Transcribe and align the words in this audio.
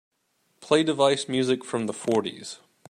Play 0.61 0.81
Device 0.83 1.29
music 1.29 1.63
from 1.63 1.85
the 1.85 1.93
fourties. 1.93 2.57